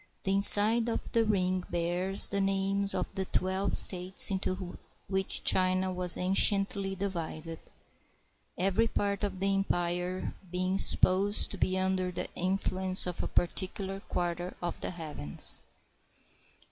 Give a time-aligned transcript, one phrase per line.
[0.23, 5.93] The inside of the ring bears the names of the twelve states into which China
[5.93, 7.59] was anciently divided;
[8.57, 13.27] every part of the empire being supposed to be under the in fluence of a
[13.27, 15.59] particular quarter of the heavens.